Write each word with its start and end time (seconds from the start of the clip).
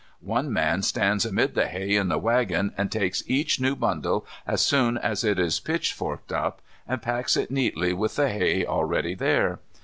One 0.25 0.51
man 0.51 0.81
stands 0.81 1.27
amid 1.27 1.53
the 1.53 1.67
hay 1.67 1.95
in 1.95 2.07
the 2.09 2.17
waggon 2.17 2.73
and 2.75 2.91
takes 2.91 3.21
each 3.29 3.59
new 3.61 3.75
bundle 3.75 4.25
as 4.47 4.61
soon 4.61 4.97
as 4.97 5.23
it 5.23 5.37
is 5.37 5.59
pitchforked 5.59 6.31
up, 6.33 6.59
and 6.87 7.03
packs 7.03 7.37
it 7.37 7.51
neatly 7.51 7.93
with 7.93 8.15
the 8.15 8.29
hay 8.29 8.65
already 8.65 9.13
there. 9.13 9.59